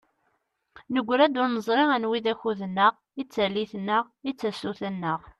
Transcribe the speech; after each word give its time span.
Negra-d 0.93 1.39
ur 1.41 1.49
neẓri 1.49 1.85
aniwa 1.95 2.15
i 2.17 2.21
d 2.25 2.27
akud-nneɣ, 2.33 2.93
i 3.21 3.23
d 3.23 3.27
tallit-nneɣ, 3.33 4.03
i 4.29 4.31
d 4.33 4.35
tasuta-nneɣ. 4.39 5.19